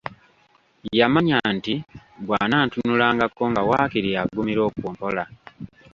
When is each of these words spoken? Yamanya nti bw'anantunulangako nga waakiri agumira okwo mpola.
Yamanya 0.99 1.37
nti 1.57 1.73
bw'anantunulangako 2.25 3.43
nga 3.51 3.61
waakiri 3.69 4.09
agumira 4.21 4.61
okwo 4.67 4.87
mpola. 4.93 5.23